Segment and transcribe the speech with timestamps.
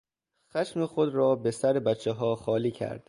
[0.53, 2.99] خشم خود را به سر بچهها خالی کرد.